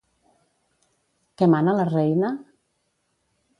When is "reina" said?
1.93-2.35